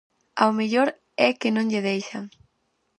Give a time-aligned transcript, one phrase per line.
[0.41, 0.89] Ao mellor
[1.27, 2.23] é que non lle deixan.